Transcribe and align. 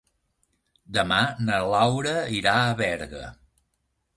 Demà 0.97 1.19
na 1.49 1.59
Laura 1.73 2.15
irà 2.39 2.55
a 2.63 2.75
Berga. 2.81 3.25